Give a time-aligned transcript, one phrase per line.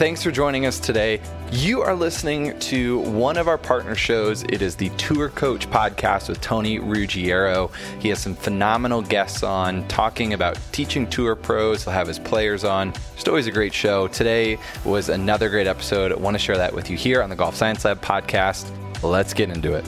[0.00, 1.20] Thanks for joining us today.
[1.52, 4.44] You are listening to one of our partner shows.
[4.44, 7.70] It is the Tour Coach podcast with Tony Ruggiero.
[7.98, 11.84] He has some phenomenal guests on talking about teaching tour pros.
[11.84, 12.94] He'll have his players on.
[13.14, 14.08] Just always a great show.
[14.08, 16.12] Today was another great episode.
[16.12, 18.70] I want to share that with you here on the Golf Science Lab podcast.
[19.02, 19.84] Let's get into it.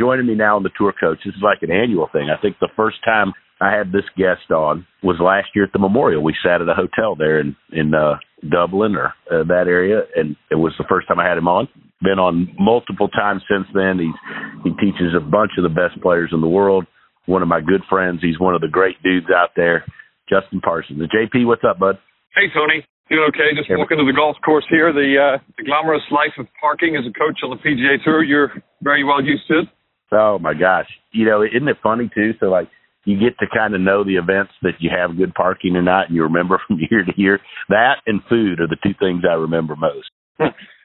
[0.00, 2.28] Joining me now on the tour coach, this is like an annual thing.
[2.30, 5.78] I think the first time I had this guest on was last year at the
[5.78, 6.24] Memorial.
[6.24, 10.34] We sat at a hotel there in in uh, Dublin or uh, that area, and
[10.50, 11.68] it was the first time I had him on.
[12.00, 14.00] Been on multiple times since then.
[14.00, 14.16] He's
[14.64, 16.86] he teaches a bunch of the best players in the world.
[17.26, 18.20] One of my good friends.
[18.22, 19.84] He's one of the great dudes out there.
[20.32, 21.02] Justin Parsons.
[21.12, 21.98] JP, what's up, bud?
[22.34, 22.86] Hey, Tony.
[23.10, 23.50] Doing okay?
[23.58, 24.94] Just walking to the golf course here.
[24.94, 28.24] The uh, the glamorous life of parking as a coach on the PGA Tour.
[28.24, 29.68] You're very well used to it.
[30.12, 30.88] Oh my gosh!
[31.12, 32.32] You know, isn't it funny too?
[32.40, 32.68] So like,
[33.04, 36.08] you get to kind of know the events that you have good parking or not,
[36.08, 37.40] and you remember from year to year.
[37.68, 40.10] That and food are the two things I remember most.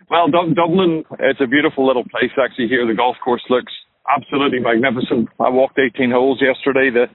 [0.10, 2.68] well, Dublin, it's a beautiful little place actually.
[2.68, 3.74] Here, the golf course looks
[4.06, 5.30] absolutely magnificent.
[5.40, 6.90] I walked 18 holes yesterday.
[6.94, 7.08] The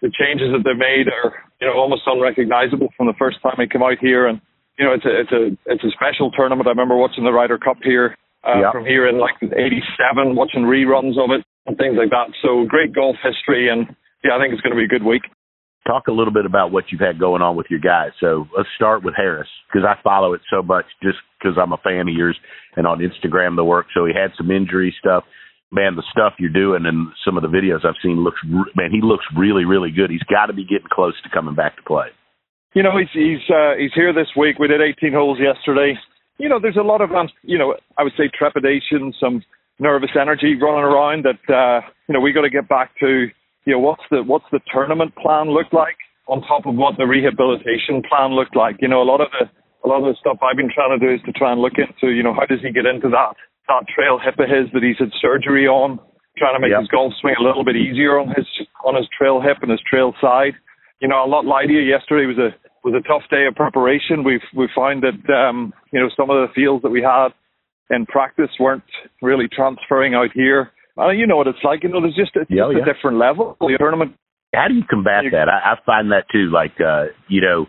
[0.00, 3.66] the changes that they made are you know almost unrecognizable from the first time I
[3.66, 4.40] came out here, and
[4.78, 6.66] you know, it's a it's a it's a special tournament.
[6.66, 8.16] I remember watching the Ryder Cup here
[8.48, 8.72] uh, yep.
[8.72, 12.32] from here in like '87, watching reruns of it and things like that.
[12.42, 13.86] So great golf history, and
[14.24, 15.22] yeah, I think it's going to be a good week.
[15.86, 18.12] Talk a little bit about what you've had going on with your guys.
[18.20, 21.78] So let's start with Harris because I follow it so much just because I'm a
[21.78, 22.36] fan of yours
[22.76, 23.86] and on Instagram the work.
[23.94, 25.24] So he had some injury stuff.
[25.72, 29.00] Man, the stuff you're doing and some of the videos I've seen looks man, he
[29.00, 30.10] looks really really good.
[30.10, 32.08] He's got to be getting close to coming back to play.
[32.74, 34.58] You know, he's he's uh, he's here this week.
[34.58, 35.94] We did 18 holes yesterday.
[36.38, 39.42] You know, there's a lot of um, you know, I would say trepidation, some
[39.80, 41.24] nervous energy running around.
[41.24, 43.26] That uh, you know, we got to get back to
[43.64, 45.96] you know what's the what's the tournament plan look like
[46.28, 48.76] on top of what the rehabilitation plan looked like.
[48.80, 49.48] You know, a lot of the
[49.82, 51.80] a lot of the stuff I've been trying to do is to try and look
[51.80, 53.34] into you know how does he get into that
[53.66, 55.98] that trail hip of his that he's had surgery on,
[56.36, 56.84] trying to make yep.
[56.84, 58.46] his golf swing a little bit easier on his
[58.84, 60.54] on his trail hip and his trail side
[61.00, 61.80] you know, I'll not lie to you.
[61.80, 62.52] Yesterday was a
[62.84, 64.22] was a tough day of preparation.
[64.22, 67.32] We've we found that um, you know some of the fields that we had
[67.90, 68.82] in practice weren't
[69.20, 70.70] really transferring out here.
[70.98, 71.82] Uh, you know what it's like.
[71.82, 72.90] You know, there's just it's yeah, just yeah.
[72.90, 73.56] a different level.
[73.60, 74.14] The tournament.
[74.54, 75.48] How do you combat that?
[75.48, 76.50] I, I find that too.
[76.52, 77.66] Like uh, you know,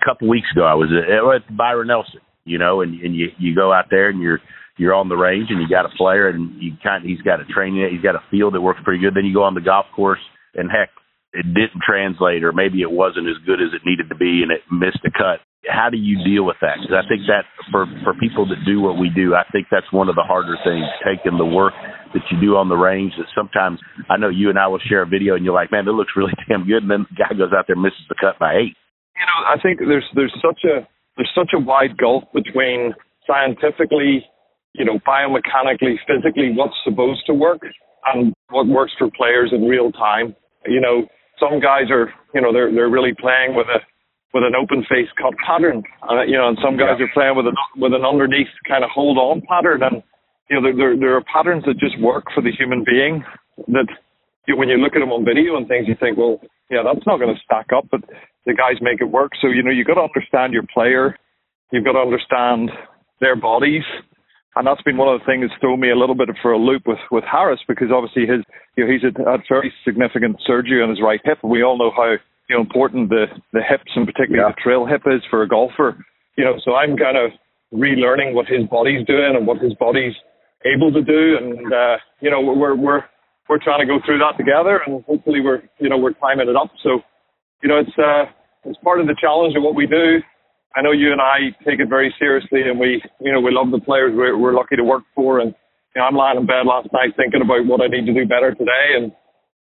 [0.00, 2.20] a couple weeks ago I was at, at Byron Nelson.
[2.44, 4.40] You know, and and you you go out there and you're
[4.78, 7.40] you're on the range and you got a player and you kind of, he's got
[7.40, 9.14] a training he's got a field that works pretty good.
[9.14, 10.20] Then you go on the golf course
[10.54, 10.90] and heck,
[11.32, 14.50] it didn't translate or maybe it wasn't as good as it needed to be and
[14.50, 15.44] it missed a cut.
[15.68, 16.80] How do you deal with that?
[16.80, 19.90] Because I think that for for people that do what we do, I think that's
[19.92, 20.86] one of the harder things.
[21.04, 21.74] Taking the work
[22.14, 23.12] that you do on the range.
[23.18, 25.86] That sometimes I know you and I will share a video and you're like, man,
[25.86, 28.16] it looks really damn good, and then the guy goes out there and misses the
[28.16, 28.78] cut by eight.
[29.18, 30.86] You know, I think there's there's such a
[31.18, 32.94] there's such a wide gulf between
[33.26, 34.24] scientifically,
[34.72, 37.60] you know, biomechanically, physically what's supposed to work
[38.14, 40.34] and what works for players in real time.
[40.66, 41.06] You know,
[41.40, 43.80] some guys are, you know, they're they're really playing with a
[44.34, 47.06] with an open face cut pattern, uh, you know, and some guys yeah.
[47.06, 50.02] are playing with a with an underneath kind of hold on pattern, and
[50.50, 53.24] you know, there, there there are patterns that just work for the human being
[53.68, 53.88] that
[54.46, 56.40] you, when you look at them on video and things, you think, well,
[56.70, 58.00] yeah, that's not going to stack up, but
[58.46, 59.32] the guys make it work.
[59.40, 61.16] So you know, you got to understand your player,
[61.72, 62.70] you've got to understand
[63.20, 63.84] their bodies,
[64.56, 66.58] and that's been one of the things that's thrown me a little bit for a
[66.58, 68.42] loop with with Harris because obviously his
[68.76, 71.78] you know he's had, had very significant surgery on his right hip, and we all
[71.78, 72.16] know how
[72.48, 74.54] you know important the the hips and particularly yeah.
[74.54, 75.96] the trail hip is for a golfer.
[76.36, 77.32] You know, so I'm kind of
[77.74, 80.14] relearning what his body's doing and what his body's
[80.64, 83.04] able to do, and uh, you know we're we're
[83.48, 86.56] we're trying to go through that together, and hopefully we're you know we're climbing it
[86.56, 86.70] up.
[86.82, 87.00] So
[87.62, 88.30] you know it's uh
[88.64, 90.18] it's part of the challenge of what we do.
[90.76, 93.70] I know you and I take it very seriously, and we, you know, we love
[93.70, 95.40] the players we're, we're lucky to work for.
[95.40, 95.54] And
[95.96, 98.28] you know, I'm lying in bed last night thinking about what I need to do
[98.28, 99.12] better today, and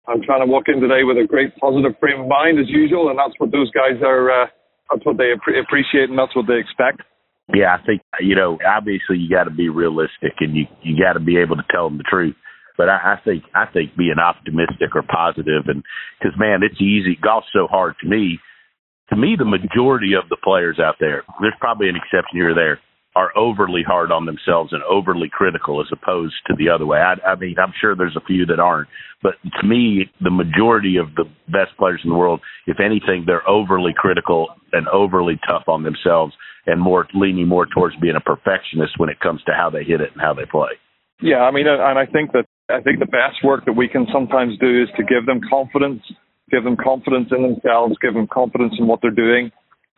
[0.08, 3.10] I'm trying to walk in today with a great positive frame of mind as usual,
[3.10, 4.30] and that's what those guys are.
[4.32, 4.48] Uh,
[4.92, 7.04] that's what they appreciate, and that's what they expect.
[7.54, 8.60] Yeah, I think you know.
[8.68, 11.88] Obviously, you got to be realistic, and you you got to be able to tell
[11.88, 12.36] them the truth.
[12.78, 15.84] But I, I think I think being optimistic or positive, and
[16.20, 17.18] because man, it's easy.
[17.20, 18.40] Golf's so hard to me
[19.10, 22.56] to me, the majority of the players out there, there's probably an exception here or
[22.56, 22.80] there,
[23.16, 27.00] are overly hard on themselves and overly critical as opposed to the other way.
[27.00, 28.88] I, I mean, I'm sure there's a few that aren't,
[29.24, 33.48] but to me, the majority of the best players in the world, if anything, they're
[33.50, 36.34] overly critical and overly tough on themselves
[36.68, 40.00] and more leaning more towards being a perfectionist when it comes to how they hit
[40.00, 40.78] it and how they play.
[41.20, 44.06] Yeah, I mean, and I think that I think the best work that we can
[44.14, 46.04] sometimes do is to give them confidence,
[46.50, 49.52] give them confidence in themselves, give them confidence in what they're doing,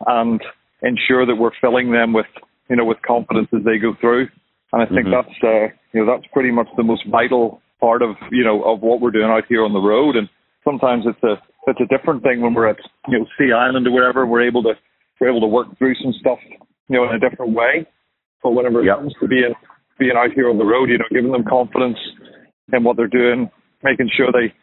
[0.05, 0.41] and
[0.81, 2.27] ensure that we're filling them with
[2.69, 4.29] you know, with confidence as they go through.
[4.71, 5.17] And I think mm-hmm.
[5.17, 8.81] that's, uh, you know, that's pretty much the most vital part of, you know, of
[8.81, 10.15] what we're doing out here on the road.
[10.15, 10.29] And
[10.63, 13.91] sometimes it's a, it's a different thing when we're at, you know, Sea Island or
[13.91, 14.25] wherever.
[14.25, 14.73] We're able to,
[15.19, 16.37] we're able to work through some stuff,
[16.87, 17.87] you know, in a different way.
[18.43, 18.97] But whenever yep.
[18.97, 19.53] it comes to being,
[19.97, 21.97] being out here on the road, you know, giving them confidence
[22.71, 23.49] in what they're doing,
[23.83, 24.53] making sure they,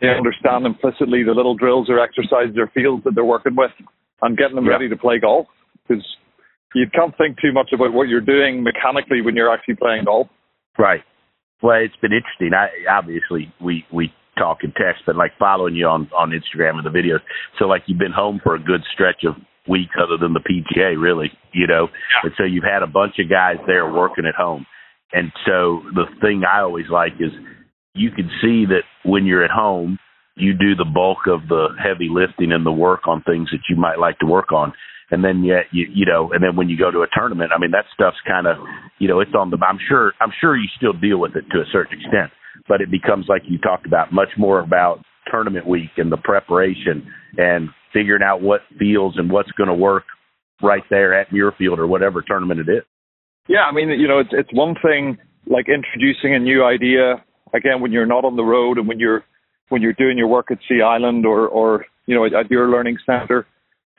[0.00, 3.70] they understand implicitly the little drills or exercises or fields that they're working with
[4.22, 4.72] and getting them yep.
[4.72, 5.46] ready to play golf.
[5.88, 6.04] Because
[6.74, 10.28] you can't think too much about what you're doing mechanically when you're actually playing golf.
[10.78, 11.02] Right.
[11.62, 12.52] Well, it's been interesting.
[12.52, 16.84] I obviously we we talk and text, but like following you on on Instagram and
[16.84, 17.20] the videos.
[17.58, 21.00] So like you've been home for a good stretch of weeks, other than the PGA,
[21.00, 21.88] really, you know.
[21.88, 22.28] Yeah.
[22.28, 24.66] And so you've had a bunch of guys there working at home.
[25.12, 27.32] And so the thing I always like is
[27.96, 29.98] you can see that when you're at home,
[30.36, 33.76] you do the bulk of the heavy lifting and the work on things that you
[33.76, 34.72] might like to work on
[35.10, 37.58] and then yet you you know, and then when you go to a tournament, I
[37.58, 38.56] mean that stuff's kind of
[38.98, 39.58] you know it's on the.
[39.66, 42.30] I'm sure I'm sure you still deal with it to a certain extent,
[42.68, 47.06] but it becomes like you talked about much more about tournament week and the preparation
[47.36, 50.04] and figuring out what feels and what's going to work
[50.62, 52.82] right there at Muirfield or whatever tournament it is.
[53.48, 57.24] Yeah, I mean, you know, it's it's one thing like introducing a new idea
[57.56, 59.24] again when you're not on the road and when you're
[59.68, 62.98] when you're doing your work at Sea Island or or you know at your learning
[63.06, 63.46] center.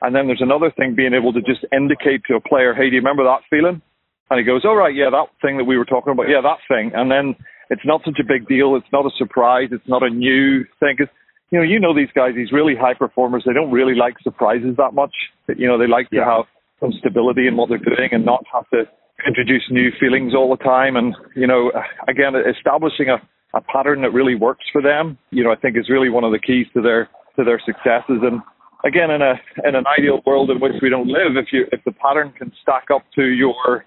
[0.00, 2.94] And then there's another thing being able to just indicate to a player, hey, do
[2.94, 3.82] you remember that feeling?
[4.30, 6.62] And he goes, all right, yeah, that thing that we were talking about, yeah, that
[6.68, 6.92] thing.
[6.94, 7.34] And then
[7.70, 8.76] it's not such a big deal.
[8.76, 9.68] It's not a surprise.
[9.72, 10.96] It's not a new thing.
[10.98, 11.10] Cause,
[11.50, 14.76] you know, you know these guys, these really high performers, they don't really like surprises
[14.76, 15.14] that much.
[15.48, 16.20] You know, they like yeah.
[16.20, 16.44] to have
[16.78, 18.84] some stability in what they're doing and not have to
[19.26, 20.94] introduce new feelings all the time.
[20.94, 21.72] And, you know,
[22.06, 23.18] again, establishing a,
[23.58, 26.32] a pattern that really works for them, you know, I think is really one of
[26.32, 28.22] the keys to their, to their successes.
[28.22, 28.40] And,
[28.84, 29.34] again, in a
[29.66, 32.52] in an ideal world in which we don't live, if you if the pattern can
[32.62, 33.84] stack up to your,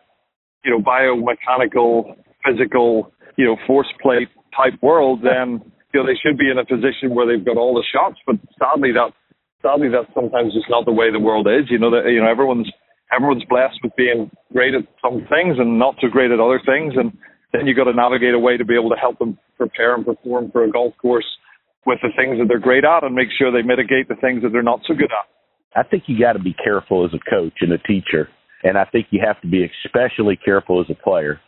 [0.63, 2.15] you know, biomechanical,
[2.45, 5.61] physical, you know, force plate type world, then
[5.93, 8.19] you know they should be in a position where they've got all the shots.
[8.25, 9.11] But sadly, that
[9.61, 11.69] sadly that's sometimes just not the way the world is.
[11.69, 12.71] You know that you know everyone's
[13.11, 16.93] everyone's blessed with being great at some things and not so great at other things,
[16.95, 17.15] and
[17.53, 20.05] then you've got to navigate a way to be able to help them prepare and
[20.05, 21.25] perform for a golf course
[21.85, 24.49] with the things that they're great at and make sure they mitigate the things that
[24.51, 25.27] they're not so good at.
[25.77, 28.27] I think you got to be careful as a coach and a teacher,
[28.63, 31.39] and I think you have to be especially careful as a player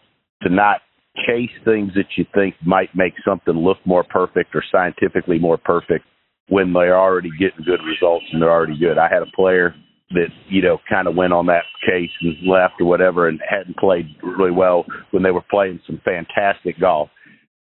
[0.44, 0.81] to not
[1.27, 6.06] chase things that you think might make something look more perfect or scientifically more perfect
[6.50, 8.98] when they're already getting good results and they're already good.
[8.98, 9.75] I had a player
[10.12, 13.77] that you know kind of went on that chase and left or whatever and hadn't
[13.77, 17.09] played really well when they were playing some fantastic golf.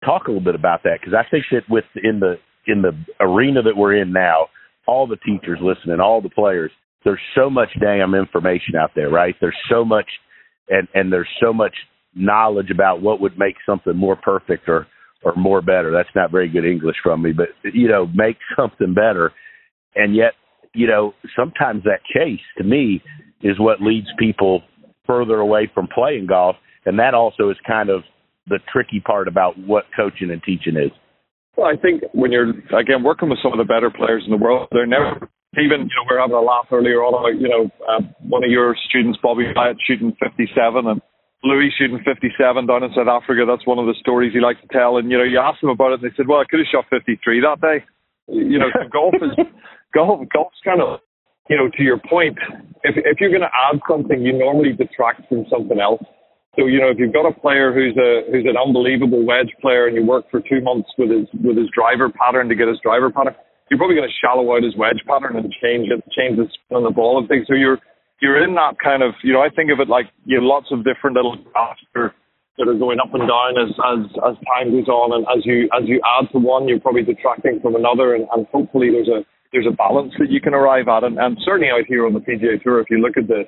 [0.06, 2.36] Talk a little bit about that because I think that with in the
[2.68, 4.48] in the arena that we're in now,
[4.88, 6.72] all the teachers listening, all the players,
[7.04, 9.36] there's so much damn information out there, right?
[9.40, 10.08] There's so much,
[10.70, 11.74] and and there's so much
[12.14, 14.88] knowledge about what would make something more perfect or
[15.24, 15.92] or more better.
[15.92, 19.32] That's not very good English from me, but you know, make something better.
[19.96, 20.34] And yet,
[20.74, 23.02] you know, sometimes that chase to me
[23.42, 24.62] is what leads people
[25.06, 28.04] further away from playing golf, and that also is kind of
[28.52, 30.92] the tricky part about what coaching and teaching is.
[31.56, 34.38] Well, I think when you're again working with some of the better players in the
[34.38, 35.28] world, they're never
[35.60, 38.44] even you know we are having a laugh earlier on about you know uh, one
[38.44, 40.48] of your students, Bobby Wyatt, shooting 57
[40.88, 41.02] and
[41.44, 42.32] Louis shooting 57
[42.68, 43.44] down in South Africa.
[43.50, 44.98] That's one of the stories he likes to tell.
[44.98, 46.72] And you know you ask them about it, and they said, well, I could have
[46.72, 47.84] shot 53 that day.
[48.32, 49.36] You know, so golf is
[49.94, 50.24] golf.
[50.32, 51.04] Golf's kind of
[51.50, 52.38] you know to your point.
[52.88, 56.04] If if you're going to add something, you normally detract from something else.
[56.60, 59.88] So you know, if you've got a player who's a who's an unbelievable wedge player,
[59.88, 62.80] and you work for two months with his with his driver pattern to get his
[62.84, 63.36] driver pattern,
[63.70, 66.84] you're probably going to shallow out his wedge pattern and change it, change the spin
[66.84, 67.48] on the ball and things.
[67.48, 67.80] So you're
[68.20, 70.68] you're in that kind of you know, I think of it like you have lots
[70.76, 74.92] of different little graphs that are going up and down as as as time goes
[74.92, 78.28] on, and as you as you add to one, you're probably detracting from another, and,
[78.36, 79.24] and hopefully there's a
[79.56, 82.20] there's a balance that you can arrive at, and, and certainly out here on the
[82.20, 83.44] PGA Tour, if you look at the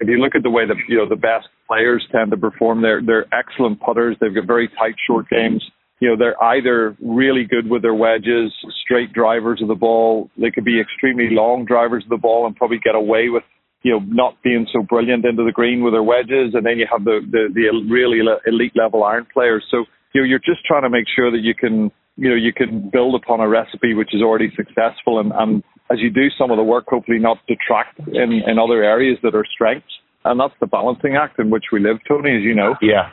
[0.00, 2.82] if you look at the way that you know the best players tend to perform,
[2.82, 4.16] they're they're excellent putters.
[4.20, 5.64] They've got very tight short games.
[6.00, 8.52] You know, they're either really good with their wedges,
[8.84, 10.28] straight drivers of the ball.
[10.36, 13.44] They could be extremely long drivers of the ball and probably get away with
[13.82, 16.86] you know, not being so brilliant into the green with their wedges, and then you
[16.90, 19.64] have the the, the really elite level iron players.
[19.70, 22.52] So you know, you're just trying to make sure that you can you know you
[22.52, 26.50] can build upon a recipe which is already successful, and, and as you do some
[26.50, 29.92] of the work, hopefully not detract in in other areas that are strengths.
[30.24, 32.74] And that's the balancing act in which we live, Tony, as you know.
[32.82, 33.10] Yeah.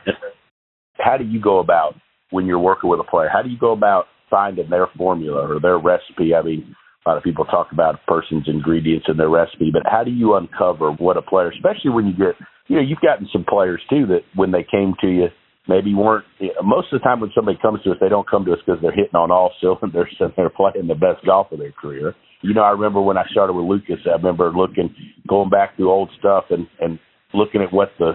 [0.98, 1.94] How do you go about
[2.32, 3.30] when you're working with a player?
[3.32, 6.34] How do you go about finding their formula or their recipe?
[6.34, 6.76] I mean,
[7.06, 10.12] a lot of people talk about a person's ingredients in their recipe, but how do
[10.12, 12.36] you uncover what a player, especially when you get,
[12.68, 15.28] you know, you've gotten some players too that when they came to you,
[15.68, 16.26] maybe weren't,
[16.64, 18.82] most of the time when somebody comes to us, they don't come to us because
[18.82, 22.16] they're hitting on all cylinders and they're playing the best golf of their career.
[22.44, 24.94] You know, I remember when I started with Lucas, I remember looking,
[25.28, 27.00] going back through old stuff and, and
[27.34, 28.14] looking at what the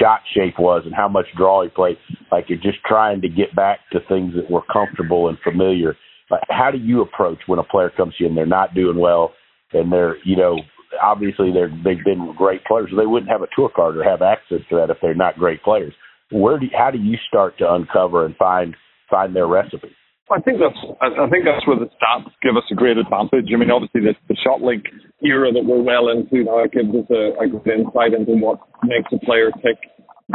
[0.00, 1.96] shot shape was and how much draw he played.
[2.32, 5.96] Like you're just trying to get back to things that were comfortable and familiar
[6.50, 9.32] how do you approach when a player comes to you and they're not doing well
[9.72, 10.58] and they're, you know,
[11.02, 12.90] obviously they're they've been great players.
[12.96, 15.62] They wouldn't have a tour card or have access to that if they're not great
[15.62, 15.94] players.
[16.30, 18.74] Where do how do you start to uncover and find
[19.10, 19.94] find their recipe?
[20.30, 23.48] I think that's I think that's where the stats give us a great advantage.
[23.48, 24.84] I mean, obviously the, the ShotLink
[25.24, 29.08] era that we're well into now gives us a, a good insight into what makes
[29.12, 29.80] a player tick.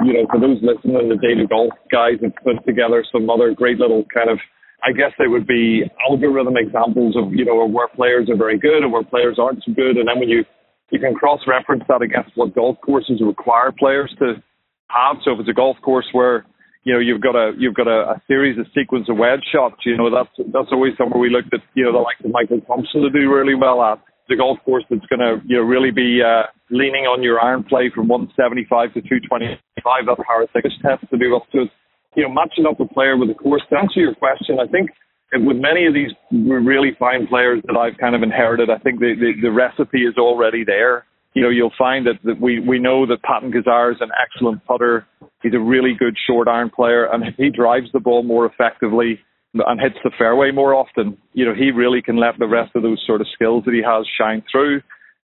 [0.01, 3.77] You know, for those listening, the Data Golf guys have put together some other great
[3.77, 4.41] little kind of
[4.83, 8.83] I guess they would be algorithm examples of, you know, where players are very good
[8.83, 9.95] and where players aren't so good.
[9.95, 10.43] And then when you,
[10.91, 14.43] you can cross reference that against what golf courses require players to
[14.89, 15.17] have.
[15.23, 16.45] So if it's a golf course where,
[16.83, 19.81] you know, you've got a, you've got a, a series of sequence of wedge shots,
[19.85, 22.61] you know, that's, that's always somewhere we looked at, you know, the likes of Michael
[22.67, 23.99] Thompson to do really well at.
[24.29, 27.63] The golf course that's going to, you know, really be uh, leaning on your iron
[27.63, 30.07] play from 175 to 225.
[30.07, 31.67] That's Harris test to do up to
[32.15, 33.61] you know, matching up a player with a course.
[33.69, 34.91] To answer your question, I think
[35.33, 39.15] with many of these really fine players that I've kind of inherited, I think the,
[39.17, 41.05] the, the recipe is already there.
[41.33, 44.63] You know, you'll find that, that we, we know that Patton Kizzire is an excellent
[44.65, 45.05] putter.
[45.41, 49.19] He's a really good short iron player, and if he drives the ball more effectively
[49.53, 52.83] and hits the fairway more often, you know, he really can let the rest of
[52.83, 54.81] those sort of skills that he has shine through.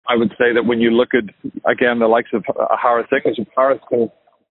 [0.08, 1.26] I would say that when you look at
[1.70, 2.44] again the likes of
[2.82, 4.10] Harris English, Harris can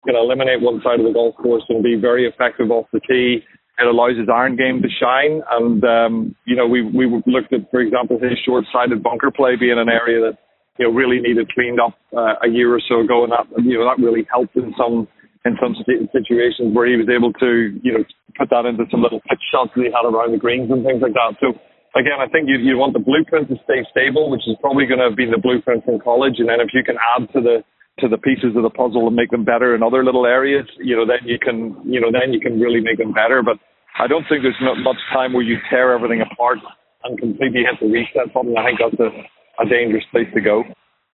[0.07, 3.45] can eliminate one side of the golf course and be very effective off the tee.
[3.79, 5.43] It allows his iron game to shine.
[5.51, 9.57] And, um, you know, we, we looked at, for example, his short sided bunker play
[9.57, 10.39] being an area that,
[10.81, 13.29] you know, really needed cleaned up uh, a year or so ago.
[13.29, 15.05] And that, you know, that really helped in some,
[15.45, 18.03] in some situations where he was able to, you know,
[18.41, 21.05] put that into some little pitch shots that he had around the greens and things
[21.05, 21.37] like that.
[21.37, 21.53] So,
[21.93, 25.05] again, I think you, you want the blueprint to stay stable, which is probably going
[25.05, 26.41] to be the blueprint from college.
[26.41, 27.61] And then if you can add to the,
[28.01, 30.97] to the pieces of the puzzle and make them better in other little areas, you
[30.97, 33.45] know, then you can, you know, then you can really make them better.
[33.45, 33.61] But
[34.01, 36.57] I don't think there's not much time where you tear everything apart
[37.05, 38.57] and completely hit the reset button.
[38.57, 39.13] I think that's a,
[39.61, 40.63] a dangerous place to go.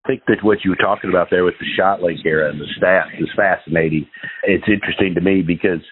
[0.04, 2.66] I think that what you were talking about there with the ShotLink era and the
[2.80, 4.06] stats is fascinating.
[4.44, 5.82] It's interesting to me because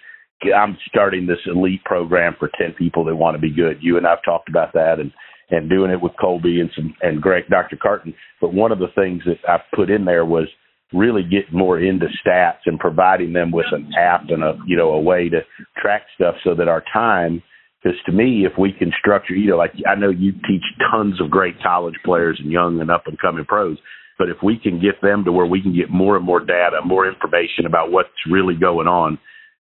[0.55, 3.79] I'm starting this elite program for 10 people that want to be good.
[3.81, 5.11] You and I've talked about that and,
[5.51, 7.77] and doing it with Colby and some, and Greg, Dr.
[7.77, 8.15] Carton.
[8.41, 10.49] But one of the things that I put in there was–
[10.95, 14.91] really get more into stats and providing them with an app and a you know
[14.91, 15.41] a way to
[15.81, 17.43] track stuff so that our time
[17.85, 21.21] because to me if we can structure you know like I know you teach tons
[21.21, 23.79] of great college players and young and up and coming pros
[24.19, 26.81] but if we can get them to where we can get more and more data
[26.85, 29.19] more information about what's really going on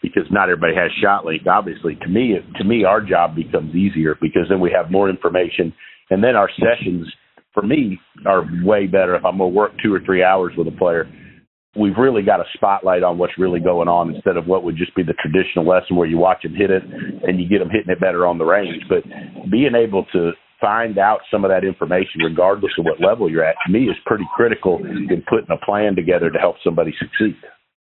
[0.01, 4.47] because not everybody has ShotLink obviously to me to me our job becomes easier because
[4.49, 5.73] then we have more information
[6.09, 7.07] and then our sessions
[7.55, 10.67] for me are way better if I'm going to work two or three hours with
[10.67, 11.07] a player.
[11.75, 14.95] We've really got a spotlight on what's really going on instead of what would just
[14.95, 17.91] be the traditional lesson where you watch them hit it and you get them hitting
[17.91, 18.83] it better on the range.
[18.87, 19.03] But
[19.51, 23.55] being able to find out some of that information, regardless of what level you're at,
[23.65, 27.35] to me is pretty critical in putting a plan together to help somebody succeed.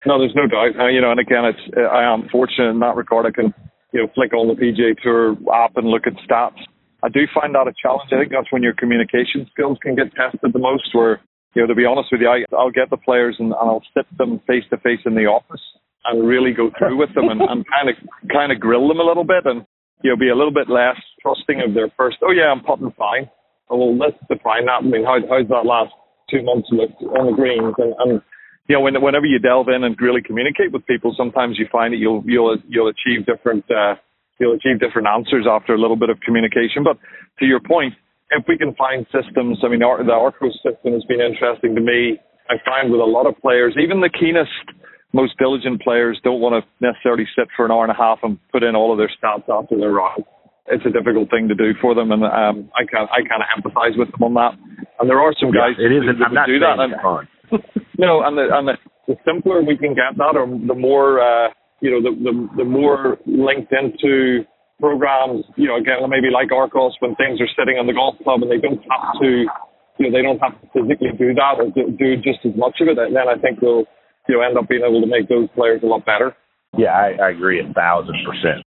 [0.07, 0.79] No, there's no doubt.
[0.79, 3.27] Uh, you know, and again, it's I am fortunate in that regard.
[3.27, 3.55] I can
[3.93, 6.61] you know flick on the PGA Tour app and look at stats
[7.05, 8.09] I do find that a challenge.
[8.13, 10.89] I think that's when your communication skills can get tested the most.
[10.97, 11.21] Where,
[11.55, 13.85] you know, to be honest with you, I, I'll get the players and, and I'll
[13.97, 15.63] sit them face to face in the office
[16.05, 17.97] and really go through with them and, and kind of
[18.31, 19.65] kind of grill them a little bit and
[20.03, 22.19] you know be a little bit less trusting of their first.
[22.23, 23.31] Oh yeah, I'm putting fine.
[23.71, 24.85] Oh, well, let's define that.
[24.85, 25.95] I mean, how, how's that last
[26.29, 28.23] two months looked on the greens and, and
[28.69, 31.93] you know, when, whenever you delve in and really communicate with people, sometimes you find
[31.93, 33.95] that you'll you'll you'll achieve different uh,
[34.41, 36.83] you'll achieve different answers after a little bit of communication.
[36.83, 36.97] But
[37.41, 37.95] to your point,
[38.31, 41.81] if we can find systems, I mean, our, the Arccos system has been interesting to
[41.81, 42.19] me.
[42.49, 44.53] I find with a lot of players, even the keenest,
[45.13, 48.39] most diligent players don't want to necessarily sit for an hour and a half and
[48.51, 50.25] put in all of their stats after their round.
[50.67, 53.49] It's a difficult thing to do for them, and um, I can I kind of
[53.53, 54.57] empathise with them on that.
[54.99, 56.81] And there are some guys yeah, it is, not do that.
[56.81, 57.29] And, fun.
[57.99, 58.77] no, and the and the,
[59.07, 61.53] the simpler we can get that, or the more uh,
[61.85, 64.49] you know, the, the the more linked into
[64.81, 68.43] programs, you know, again maybe like Arccos when things are sitting on the golf club
[68.43, 69.47] and they don't have to
[69.99, 72.89] you know, they don't have to physically do that or do, just as much of
[72.89, 73.87] it, and then I think they'll
[74.29, 76.35] you know end up being able to make those players a lot better.
[76.77, 78.67] Yeah, I, I agree a thousand percent.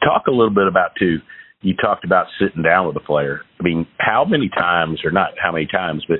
[0.00, 1.18] Talk a little bit about too.
[1.60, 3.40] You talked about sitting down with a player.
[3.60, 6.18] I mean, how many times, or not how many times, but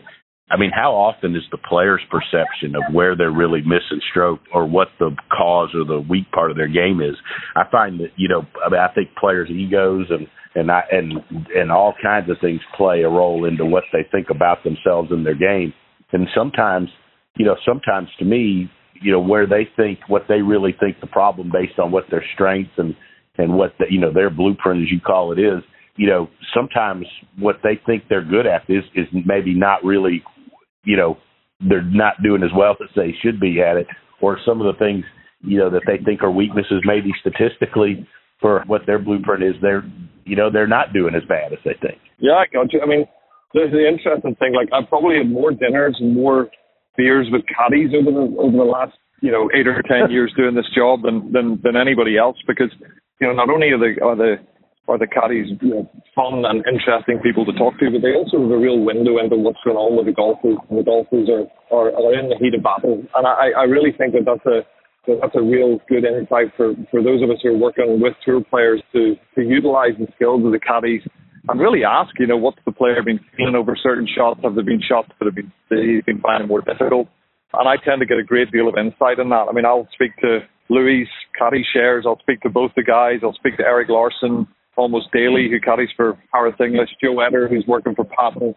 [0.51, 4.67] I mean, how often is the player's perception of where they're really missing stroke or
[4.67, 7.17] what the cause or the weak part of their game is?
[7.57, 11.15] I find that you know, I mean, I think players' egos and and I, and
[11.55, 15.25] and all kinds of things play a role into what they think about themselves and
[15.25, 15.73] their game.
[16.13, 16.89] And sometimes,
[17.37, 18.71] you know, sometimes to me,
[19.03, 22.25] you know, where they think what they really think the problem based on what their
[22.35, 22.95] strengths and
[23.37, 25.63] and what the, you know their blueprint, as you call it, is.
[25.97, 27.07] You know, sometimes
[27.39, 30.23] what they think they're good at is is maybe not really,
[30.85, 31.17] you know,
[31.61, 33.87] they're not doing as well as they should be at it,
[34.21, 35.05] or some of the things
[35.41, 38.07] you know that they think are weaknesses, maybe statistically
[38.41, 39.85] for what their blueprint is, they're
[40.25, 42.01] you know they're not doing as bad as they think.
[42.19, 42.81] Yeah, I got you.
[42.81, 43.07] I mean,
[43.53, 44.53] there's the interesting thing.
[44.55, 46.51] Like I've probably had more dinners and more
[46.97, 50.55] beers with caddies over the over the last you know eight or ten years doing
[50.55, 52.71] this job than than than anybody else because
[53.21, 54.37] you know not only are the are the
[54.87, 58.43] are the caddies you know, fun and interesting people to talk to, but they also
[58.45, 60.61] have a real window into what's going on with the golfers.
[60.69, 63.93] And the golfers are, are, are in the heat of battle, and I, I really
[63.97, 64.67] think that that's a
[65.07, 68.15] so that's a real good insight for, for those of us who are working with
[68.25, 71.03] tour players to, to utilize the skills of the caddies
[71.49, 74.41] and really ask, you know, what's the player been feeling over certain shots?
[74.43, 77.09] Have there been shots that have been that he's been finding more difficult?
[77.53, 79.47] And I tend to get a great deal of insight in that.
[79.49, 81.05] I mean, I'll speak to Louis
[81.39, 82.05] caddy shares.
[82.07, 83.21] I'll speak to both the guys.
[83.23, 86.91] I'll speak to Eric Larson almost daily, who caddies for Harris English.
[87.03, 88.55] Joe Eder, who's working for Patton.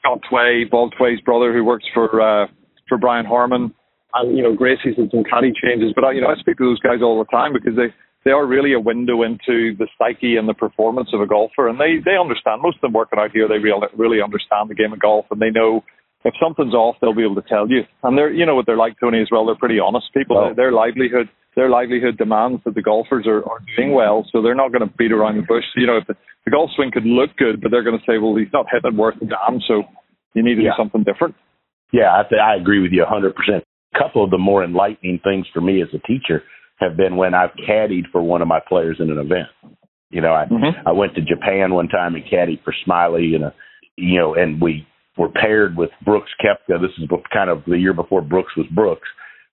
[0.00, 2.46] Scott Tway, Bob Tway's brother, who works for uh,
[2.88, 3.74] for Brian Harman,
[4.14, 6.64] and you know Gracie's had some caddy changes, but I, you know I speak to
[6.64, 7.92] those guys all the time because they
[8.24, 11.78] they are really a window into the psyche and the performance of a golfer, and
[11.80, 12.62] they they understand.
[12.62, 15.40] Most of them working out here, they really really understand the game of golf, and
[15.40, 15.82] they know
[16.24, 17.82] if something's off, they'll be able to tell you.
[18.02, 19.46] And they're you know what they're like, Tony, as well.
[19.46, 20.52] They're pretty honest people.
[20.54, 24.72] Their livelihood their livelihood demands that the golfers are, are doing well, so they're not
[24.72, 25.64] going to beat around the bush.
[25.74, 26.14] You know, if the,
[26.44, 28.96] the golf swing could look good, but they're going to say, well, he's not hitting
[28.96, 29.82] worth a damn, so
[30.34, 30.76] you need to yeah.
[30.76, 31.34] do something different.
[31.92, 35.46] Yeah, I, th- I agree with you 100% A couple of the more enlightening things
[35.52, 36.42] for me as a teacher
[36.78, 39.48] have been when I've caddied for one of my players in an event.
[40.10, 40.86] You know, I mm-hmm.
[40.86, 43.54] I went to Japan one time and caddied for Smylie, and a,
[43.96, 46.80] you know, and we were paired with Brooks Koepka.
[46.80, 49.08] This is kind of the year before Brooks was Brooks,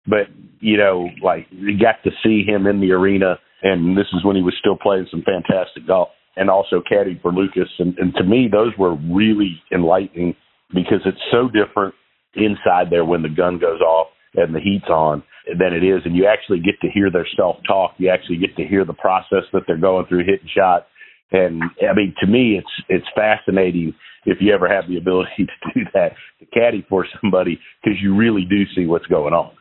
[0.08, 0.28] but
[0.60, 4.36] you know, like we got to see him in the arena, and this is when
[4.36, 8.24] he was still playing some fantastic golf, and also caddied for Lucas, and, and to
[8.24, 10.36] me, those were really enlightening
[10.74, 11.94] because it's so different
[12.36, 15.24] inside there when the gun goes off and the heat's on
[15.60, 16.02] than it is.
[16.06, 17.94] And you actually get to hear their self talk.
[17.98, 20.86] You actually get to hear the process that they're going through hitting shots.
[21.32, 23.94] And I mean, to me, it's it's fascinating
[24.26, 28.16] if you ever have the ability to do that to caddy for somebody because you
[28.16, 29.52] really do see what's going on.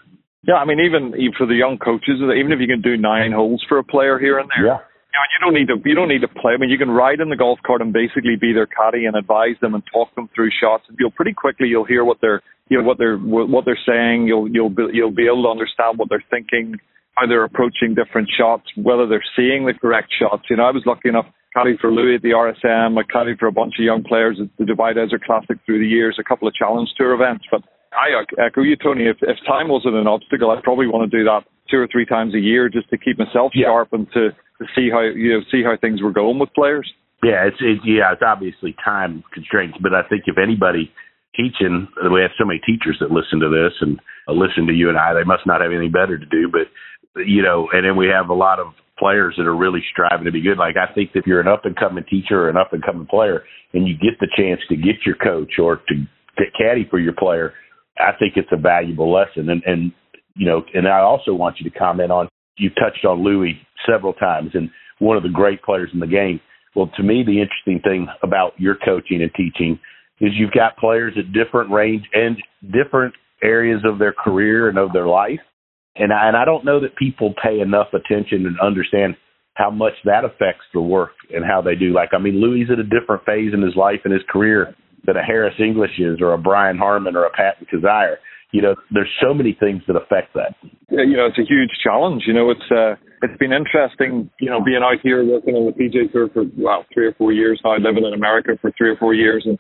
[0.46, 2.96] Yeah, I mean, even even for the young coaches, uh, even if you can do
[2.96, 4.78] nine holes for a player here and there, yeah
[5.12, 6.55] you know, you don't need to you don't need to play.
[6.55, 9.14] I mean, you can ride in the golf cart and basically be their caddy and
[9.16, 12.40] advise them and talk them through shots, and you'll pretty quickly you'll hear what they're
[12.68, 14.26] you know what they're what they're saying.
[14.26, 16.81] You'll you'll be, you'll be able to understand what they're thinking,
[17.14, 20.44] how they're approaching different shots, whether they're seeing the correct shots.
[20.48, 23.46] You know, I was lucky enough caddy for Louis at the RSM, I caddy for
[23.46, 26.48] a bunch of young players at the Dubai Desert Classic through the years, a couple
[26.48, 27.61] of Challenge Tour events, but.
[27.92, 29.05] I echo you, Tony.
[29.05, 32.07] If, if time wasn't an obstacle, I'd probably want to do that two or three
[32.07, 33.66] times a year just to keep myself yeah.
[33.66, 36.90] sharp and to to see how you know see how things were going with players.
[37.22, 40.92] Yeah, it's it, yeah, it's obviously time constraints, but I think if anybody
[41.37, 44.88] teaching, we have so many teachers that listen to this and uh, listen to you
[44.88, 46.50] and I, they must not have anything better to do.
[46.50, 46.68] But
[47.24, 50.33] you know, and then we have a lot of players that are really striving to
[50.33, 50.59] be good.
[50.59, 53.07] Like I think if you're an up and coming teacher or an up and coming
[53.07, 55.94] player, and you get the chance to get your coach or to
[56.37, 57.55] get caddy for your player,
[58.02, 59.48] I think it's a valuable lesson.
[59.48, 59.92] And and
[60.34, 64.12] you know, and I also want you to comment on you touched on Louis several
[64.12, 66.40] times and one of the great players in the game.
[66.74, 69.78] Well, to me, the interesting thing about your coaching and teaching
[70.20, 72.36] is you've got players at different range and
[72.72, 75.40] different areas of their career and of their life.
[75.96, 79.16] And I, and I don't know that people pay enough attention and understand
[79.54, 81.92] how much that affects the work and how they do.
[81.92, 84.74] Like, I mean, Louis at a different phase in his life and his career
[85.06, 88.16] that a Harris English is or a Brian Harman or a Patton Kizzire
[88.52, 90.52] you know, there's so many things that affect that.
[90.92, 92.24] Yeah, you know, it's a huge challenge.
[92.28, 94.30] You know, it's uh, it's been interesting.
[94.38, 97.32] You know, being out here working on the PGA Tour for well three or four
[97.32, 99.58] years now, living in America for three or four years, and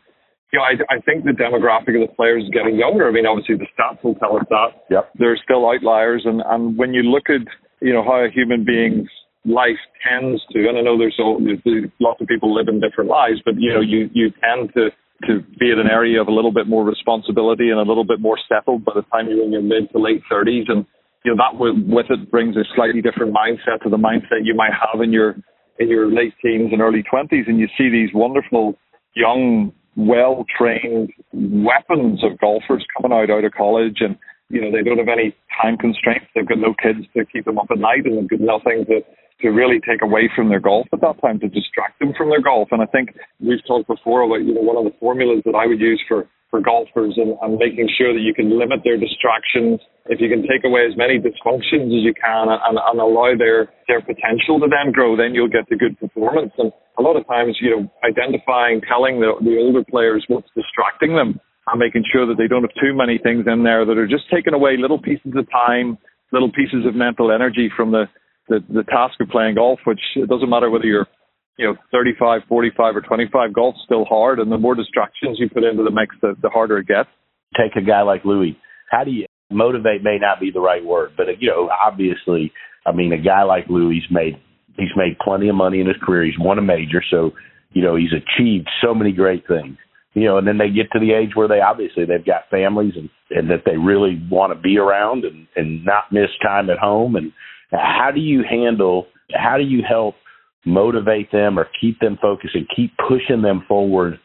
[0.52, 3.08] you know, I, I think the demographic of the players is getting younger.
[3.08, 4.84] I mean, obviously the stats will tell us that.
[4.92, 5.16] Yep.
[5.18, 7.48] There are still outliers, and and when you look at
[7.80, 9.08] you know how a human being's
[9.48, 13.10] life tends to, and I know there's, all, there's lots of people live in different
[13.10, 14.92] lives, but you know you you tend to
[15.26, 18.20] to be at an area of a little bit more responsibility and a little bit
[18.20, 20.86] more settled by the time you're in your mid to late 30s, and
[21.24, 24.54] you know that with, with it brings a slightly different mindset to the mindset you
[24.54, 25.36] might have in your
[25.78, 28.74] in your late teens and early 20s, and you see these wonderful
[29.14, 33.98] young well trained weapons of golfers coming out out of college.
[34.00, 34.16] And
[34.48, 36.26] you know they don't have any time constraints.
[36.34, 39.00] They've got no kids to keep them up at night and they've got nothing to
[39.42, 42.42] to really take away from their golf at that time to distract them from their
[42.42, 42.68] golf.
[42.70, 45.66] And i think we've talked before about you know one of the formulas that i
[45.66, 49.80] would use for for golfers and, and making sure that you can limit their distractions.
[50.12, 53.72] If you can take away as many dysfunctions as you can and, and allow their
[53.88, 56.52] their potential to then grow then you'll get the good performance.
[56.60, 61.16] And a lot of times, you know, identifying, telling the, the older players what's distracting
[61.16, 61.40] them
[61.72, 64.28] and making sure that they don't have too many things in there that are just
[64.28, 65.96] taking away little pieces of time,
[66.36, 68.04] little pieces of mental energy from the,
[68.48, 71.06] the, the task of playing golf, which it doesn't matter whether you're,
[71.58, 74.38] you know, 35, 45 or 25, golf's still hard.
[74.38, 77.08] And the more distractions you put into the mix, the, the harder it gets.
[77.56, 78.58] Take a guy like Louis.
[78.90, 82.52] How do you motivate may not be the right word, but you know, obviously,
[82.86, 84.40] I mean, a guy like Louis made
[84.76, 86.24] He's made plenty of money in his career.
[86.24, 87.32] He's won a major, so
[87.72, 89.76] you know he's achieved so many great things.
[90.14, 92.94] You know, and then they get to the age where they obviously they've got families
[92.96, 96.78] and and that they really want to be around and and not miss time at
[96.78, 97.16] home.
[97.16, 97.32] And
[97.72, 99.06] how do you handle?
[99.32, 100.14] How do you help
[100.64, 104.18] motivate them or keep them focused and keep pushing them forward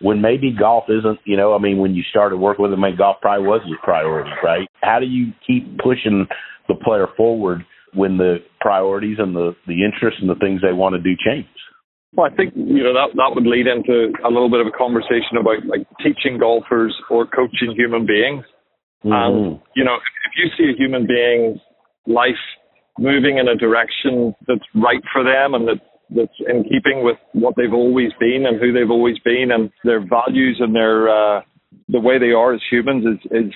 [0.00, 2.96] when maybe golf isn't, you know, I mean, when you started working with them, maybe
[2.96, 4.66] golf probably was your priority, right?
[4.80, 6.26] How do you keep pushing
[6.68, 10.94] the player forward when the priorities and the the interests and the things they want
[10.94, 11.46] to do change.
[12.14, 14.76] Well, I think you know that that would lead into a little bit of a
[14.76, 18.44] conversation about like teaching golfers or coaching human beings.
[19.04, 19.12] Mm-hmm.
[19.12, 21.60] And you know, if you see a human being's
[22.06, 22.40] life
[22.98, 25.80] moving in a direction that's right for them and that
[26.14, 30.00] that's in keeping with what they've always been and who they've always been and their
[30.00, 31.40] values and their uh,
[31.88, 33.52] the way they are as humans is is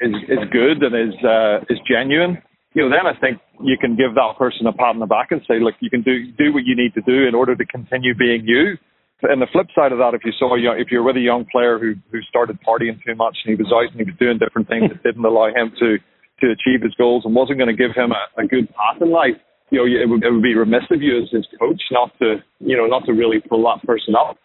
[0.00, 2.42] is, is good and is uh, is genuine
[2.74, 5.32] you know, then I think you can give that person a pat on the back
[5.34, 7.66] and say, look, you can do do what you need to do in order to
[7.66, 8.78] continue being you.
[9.22, 11.44] And the flip side of that, if you saw, you if you're with a young
[11.50, 14.38] player who who started partying too much and he was out and he was doing
[14.38, 15.98] different things that didn't allow him to
[16.40, 19.10] to achieve his goals and wasn't going to give him a, a good path in
[19.10, 19.36] life,
[19.70, 22.42] you know, it would, it would be remiss of you as his coach not to,
[22.58, 24.36] you know, not to really pull that person up.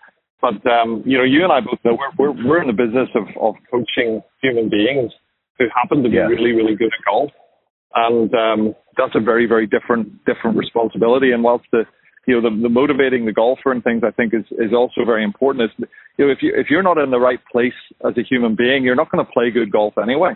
[0.42, 3.10] But um, you know, you and I both know we're we're, we're in the business
[3.16, 5.12] of of coaching human beings
[5.58, 6.30] who happen to be yeah.
[6.30, 7.32] really really good at golf
[7.96, 11.32] and um, that's a very very different different responsibility.
[11.32, 11.84] And whilst the
[12.28, 15.24] you know the, the motivating the golfer and things I think is is also very
[15.24, 15.72] important.
[15.72, 17.74] Is you know if you if you're not in the right place
[18.06, 20.34] as a human being, you're not going to play good golf anyway.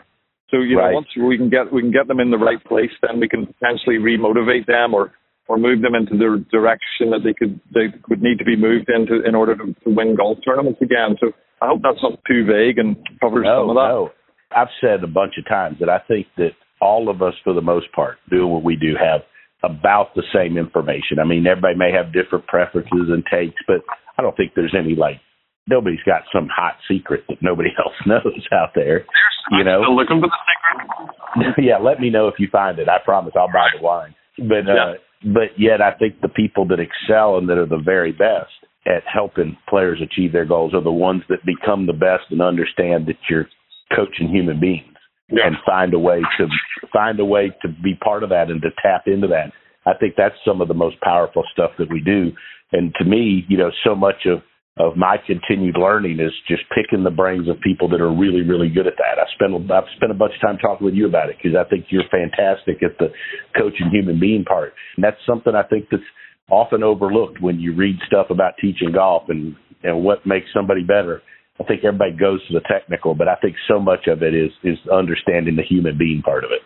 [0.52, 0.92] So you right.
[0.92, 3.28] know once we can get we can get them in the right place, then we
[3.28, 5.14] can potentially remotivate them or
[5.48, 8.90] or move them into the direction that they could they would need to be moved
[8.90, 11.18] into in order to, to win golf tournaments again.
[11.20, 11.32] So
[11.62, 13.90] I hope that's not too vague and covers no, some of that.
[13.90, 14.10] No.
[14.56, 17.62] I've said a bunch of times that I think that all of us, for the
[17.62, 19.22] most part, doing what we do, have
[19.64, 21.20] about the same information.
[21.20, 23.82] I mean, everybody may have different preferences and takes, but
[24.18, 25.20] I don't think there's any like
[25.70, 29.06] nobody's got some hot secret that nobody else knows out there.
[29.52, 31.56] You know, still looking for the secret.
[31.66, 32.90] yeah, let me know if you find it.
[32.90, 34.16] I promise I'll buy the wine.
[34.38, 38.12] But uh, but yet, I think the people that excel and that are the very
[38.12, 38.52] best
[38.86, 43.08] at helping players achieve their goals are the ones that become the best and understand
[43.08, 43.48] that you're
[43.96, 44.96] coaching human beings
[45.30, 45.48] yeah.
[45.48, 46.48] and find a way to
[46.94, 49.52] find a way to be part of that and to tap into that.
[49.86, 52.32] I think that's some of the most powerful stuff that we do.
[52.72, 54.42] And to me, you know, so much of
[54.80, 58.70] of my continued learning is just picking the brains of people that are really, really
[58.70, 59.20] good at that.
[59.20, 61.68] I spent I've spent a bunch of time talking with you about it because I
[61.70, 63.12] think you're fantastic at the
[63.58, 66.04] coaching human being part, and that's something I think that's
[66.50, 71.22] often overlooked when you read stuff about teaching golf and and what makes somebody better.
[71.60, 74.52] I think everybody goes to the technical, but I think so much of it is
[74.64, 76.64] is understanding the human being part of it.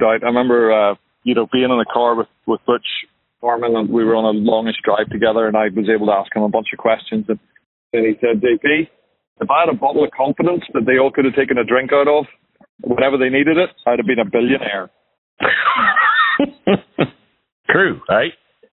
[0.00, 0.24] Doubt.
[0.24, 2.86] I remember, uh, you know, being in the car with with Butch
[3.40, 6.34] Harmon, and we were on a longish drive together, and I was able to ask
[6.34, 7.38] him a bunch of questions, and,
[7.92, 8.88] and he said, "JP,
[9.40, 11.92] if I had a bottle of confidence that they all could have taken a drink
[11.92, 12.26] out of
[12.82, 14.90] whenever they needed it, I'd have been a billionaire."
[17.70, 18.32] True, right?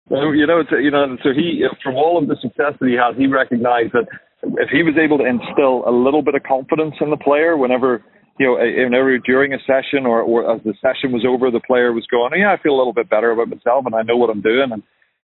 [0.10, 1.18] You know, you know.
[1.24, 4.08] So he, from all of the success that he had, he recognized that
[4.44, 8.04] if he was able to instill a little bit of confidence in the player whenever
[8.40, 11.94] you know whenever during a session or, or as the session was over the player
[11.94, 14.30] was going yeah I feel a little bit better about myself and I know what
[14.30, 14.82] I'm doing and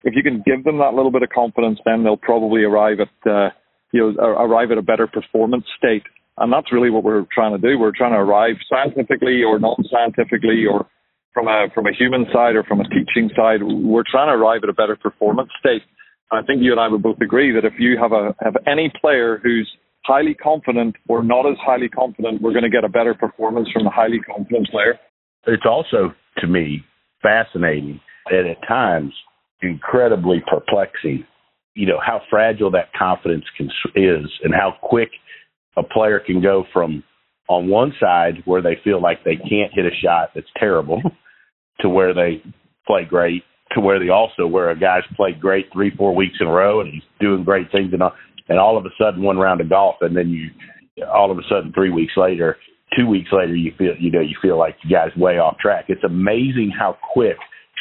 [0.03, 3.29] if you can give them that little bit of confidence then they'll probably arrive at
[3.29, 3.49] uh,
[3.91, 6.03] you know, arrive at a better performance state.
[6.37, 7.77] And that's really what we're trying to do.
[7.77, 10.87] We're trying to arrive scientifically or non-scientifically or
[11.33, 13.61] from a from a human side or from a teaching side.
[13.61, 15.83] We're trying to arrive at a better performance state.
[16.31, 18.55] And I think you and I would both agree that if you have a have
[18.65, 19.69] any player who's
[20.03, 23.85] highly confident or not as highly confident, we're going to get a better performance from
[23.87, 24.99] a highly confident player.
[25.47, 26.83] It's also to me
[27.21, 29.13] fascinating and at times
[29.61, 31.25] incredibly perplexing.
[31.73, 35.09] You know how fragile that confidence can, is, and how quick
[35.77, 37.03] a player can go from
[37.47, 41.01] on one side where they feel like they can't hit a shot that's terrible
[41.79, 42.41] to where they
[42.85, 46.47] play great to where they also where a guy's played great three four weeks in
[46.47, 48.13] a row and he's doing great things and all,
[48.51, 50.51] and all of a sudden one round of golf and then you
[51.07, 52.57] all of a sudden three weeks later
[52.97, 55.85] two weeks later you feel you know you feel like the guy's way off track.
[55.87, 57.37] It's amazing how quick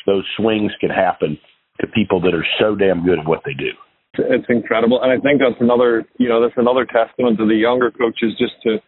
[0.06, 1.38] those swings can happen
[1.80, 3.74] to people that are so damn good at what they do.
[4.14, 5.02] It's incredible.
[5.02, 8.54] And i think that's another you know that's another testament to the younger coaches just
[8.62, 8.78] to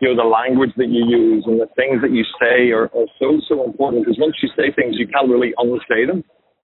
[0.00, 3.10] you know the language that you use and the things that you say are, are
[3.18, 4.06] so so important.
[4.06, 6.22] Because once you say things you can't really unsay them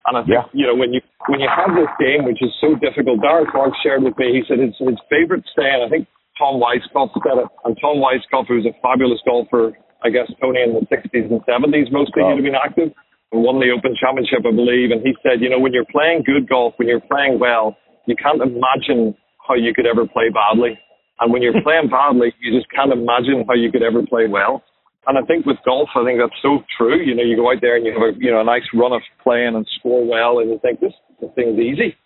[0.09, 0.49] and I think, yeah.
[0.57, 3.77] you know, when you when you have this game, which is so difficult, Darren Clarke
[3.85, 6.09] shared with me, he said his, his favorite saying, I think
[6.41, 10.79] Tom Weiskopf said it, and Tom Weiskopf, who's a fabulous golfer, I guess, Tony, in
[10.79, 12.33] the 60s and 70s, mostly oh.
[12.33, 12.91] he'd have been active,
[13.35, 14.95] and won the Open Championship, I believe.
[14.95, 18.17] And he said, you know, when you're playing good golf, when you're playing well, you
[18.17, 20.79] can't imagine how you could ever play badly.
[21.21, 24.63] And when you're playing badly, you just can't imagine how you could ever play well.
[25.09, 27.01] And I think with golf, I think that's so true.
[27.01, 28.93] You know, you go out there and you have a you know a nice run
[28.93, 31.97] of playing and score well, and you think this, this thing's easy.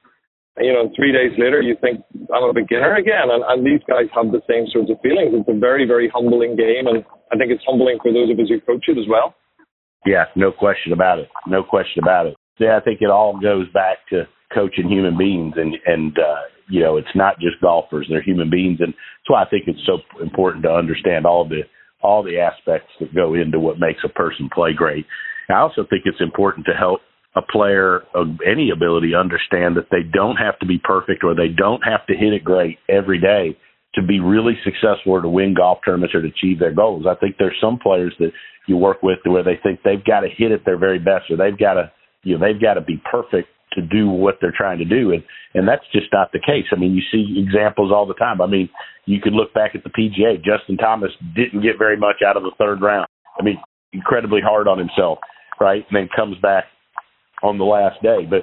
[0.55, 3.27] And, you know, three days later, you think I'm a beginner again.
[3.27, 5.35] And, and these guys have the same sorts of feelings.
[5.35, 8.47] It's a very, very humbling game, and I think it's humbling for those of us
[8.47, 9.35] who coach it as well.
[10.07, 11.29] Yeah, no question about it.
[11.47, 12.37] No question about it.
[12.59, 16.81] Yeah, I think it all goes back to coaching human beings, and and uh, you
[16.81, 19.99] know, it's not just golfers; they're human beings, and that's why I think it's so
[20.23, 21.62] important to understand all the
[22.03, 25.07] all the aspects that go into what makes a person play great.
[25.49, 27.01] I also think it's important to help
[27.35, 31.49] a player of any ability understand that they don't have to be perfect or they
[31.49, 33.57] don't have to hit it great every day
[33.95, 37.05] to be really successful or to win golf tournaments or to achieve their goals.
[37.07, 38.33] I think there's some players that
[38.67, 41.37] you work with where they think they've got to hit it their very best or
[41.37, 41.91] they've got to
[42.23, 45.22] you know they've got to be perfect to do what they're trying to do and
[45.54, 46.64] and that's just not the case.
[46.72, 48.40] I mean, you see examples all the time.
[48.40, 48.70] I mean,
[49.04, 50.42] you could look back at the PGA.
[50.42, 53.06] Justin Thomas didn't get very much out of the third round.
[53.38, 53.58] I mean,
[53.92, 55.18] incredibly hard on himself,
[55.61, 55.85] right?
[55.90, 56.64] And then comes back
[57.42, 58.26] on the last day.
[58.28, 58.42] But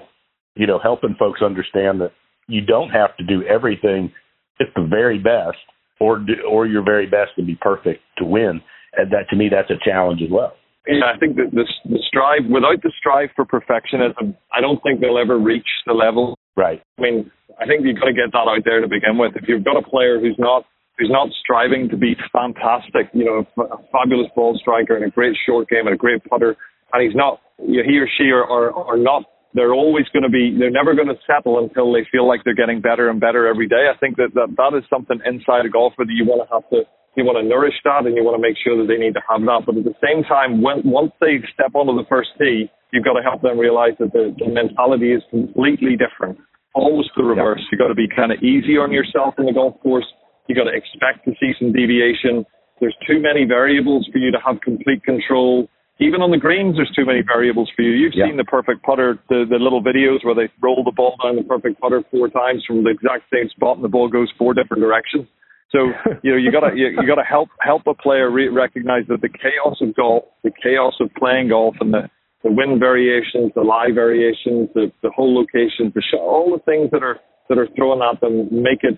[0.56, 2.12] you know, helping folks understand that
[2.48, 4.12] you don't have to do everything
[4.60, 5.58] at the very best,
[6.00, 8.62] or do, or your very best to be perfect to win.
[8.96, 10.54] And that to me, that's a challenge as well.
[10.90, 15.00] Yeah, I think that the, the strive without the strive for perfectionism, I don't think
[15.00, 16.34] they'll ever reach the level.
[16.58, 16.82] Right.
[16.98, 19.38] I mean, I think you've got to get that out there to begin with.
[19.38, 20.66] If you've got a player who's not
[20.98, 25.38] who's not striving to be fantastic, you know, a fabulous ball striker and a great
[25.46, 26.58] short game and a great putter,
[26.92, 29.24] and he's not, you know, he or she are, are, are not,
[29.54, 32.54] they're always going to be, they're never going to settle until they feel like they're
[32.54, 33.88] getting better and better every day.
[33.88, 36.68] I think that that, that is something inside a golfer that you want to have
[36.76, 36.84] to,
[37.20, 39.24] you want to nourish that and you want to make sure that they need to
[39.28, 39.68] have that.
[39.68, 43.20] But at the same time, when, once they step onto the first tee, you've got
[43.20, 46.40] to help them realize that the, the mentality is completely different
[46.74, 47.62] always the reverse.
[47.72, 50.06] You've got to be kind of easy on yourself in the golf course.
[50.48, 52.46] You've got to expect to see some deviation.
[52.80, 55.68] There's too many variables for you to have complete control.
[56.00, 57.92] Even on the greens, there's too many variables for you.
[57.92, 58.32] You've yeah.
[58.32, 61.44] seen the perfect putter, the, the little videos where they roll the ball down the
[61.44, 64.82] perfect putter four times from the exact same spot, and the ball goes four different
[64.82, 65.28] directions.
[65.72, 69.22] So you know you gotta you, you gotta help help a player re- recognize that
[69.22, 72.10] the chaos of golf, the chaos of playing golf, and the
[72.44, 76.90] the wind variations, the lie variations, the, the hole locations, the shot, all the things
[76.92, 78.98] that are that are thrown at them make it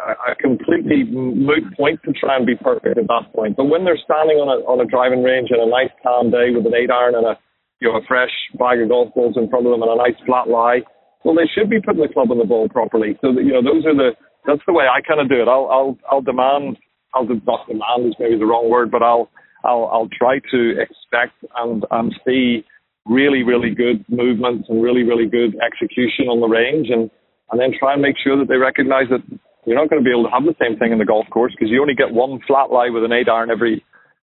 [0.00, 3.56] a, a completely moot point to try and be perfect at that point.
[3.56, 6.52] But when they're standing on a on a driving range on a nice calm day
[6.52, 7.34] with an eight iron and a
[7.80, 10.18] you know a fresh bag of golf balls in front of them and a nice
[10.26, 10.84] flat lie,
[11.24, 13.16] well they should be putting the club on the ball properly.
[13.24, 14.12] So that, you know those are the
[14.50, 15.48] that's the way I kind of do it.
[15.48, 16.76] I'll I'll I'll demand
[17.14, 19.30] I'll not demand is maybe the wrong word, but I'll
[19.64, 22.64] I'll I'll try to expect and and see
[23.06, 27.10] really, really good movements and really, really good execution on the range and,
[27.50, 29.24] and then try and make sure that they recognize that
[29.66, 31.52] you're not going to be able to have the same thing in the golf course
[31.52, 33.84] because you only get one flat lie with an eight iron every,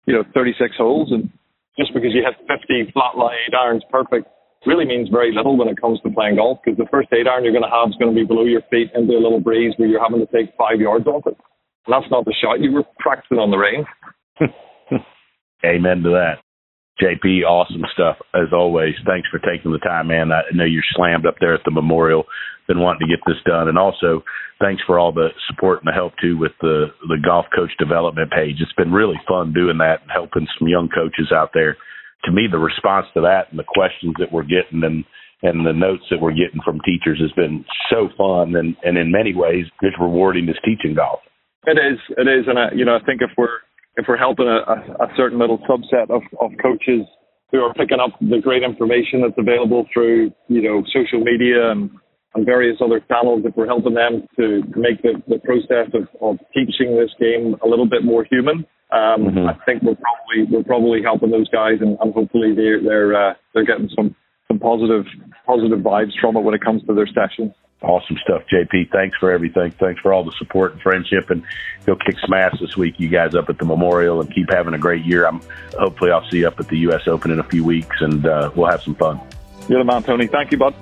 [0.05, 1.11] you know, 36 holes.
[1.11, 1.29] And
[1.77, 4.27] just because you hit 50 flat lie eight irons perfect
[4.65, 7.43] really means very little when it comes to playing golf because the first eight iron
[7.43, 9.73] you're going to have is going to be below your feet into a little breeze
[9.77, 11.37] where you're having to take five yards off it.
[11.87, 13.87] And that's not the shot you were practicing on the range.
[15.65, 16.45] Amen to that.
[17.01, 18.93] JP, awesome stuff as always.
[19.05, 20.31] Thanks for taking the time, man.
[20.31, 22.25] I know you're slammed up there at the memorial.
[22.67, 24.23] Been wanting to get this done, and also
[24.59, 28.31] thanks for all the support and the help too with the the golf coach development
[28.31, 28.57] page.
[28.61, 31.75] It's been really fun doing that and helping some young coaches out there.
[32.25, 35.03] To me, the response to that and the questions that we're getting and
[35.43, 39.11] and the notes that we're getting from teachers has been so fun and and in
[39.11, 41.19] many ways it's rewarding as teaching golf.
[41.65, 43.61] It is, it is, and I, you know I think if we're
[43.97, 47.05] if we're helping a, a, certain little subset of, of coaches
[47.51, 51.89] who are picking up the great information that's available through you know social media and,
[52.35, 56.37] and various other channels, if we're helping them to make the, the process of, of
[56.53, 59.47] teaching this game a little bit more human, um, mm-hmm.
[59.47, 63.33] I think we're probably we're probably helping those guys, and, and hopefully they're they're uh,
[63.53, 64.15] they're getting some
[64.47, 65.05] some positive
[65.45, 67.53] positive vibes from it when it comes to their sessions.
[67.81, 68.91] Awesome stuff, JP.
[68.91, 69.71] Thanks for everything.
[69.71, 71.31] Thanks for all the support and friendship.
[71.31, 71.43] And
[71.85, 74.73] go kick some ass this week, you guys up at the Memorial, and keep having
[74.73, 75.25] a great year.
[75.25, 75.41] I'm
[75.79, 77.07] hopefully I'll see you up at the U.S.
[77.07, 79.19] Open in a few weeks, and uh, we'll have some fun.
[79.67, 80.27] You're the man, Tony.
[80.27, 80.75] Thank you, bud.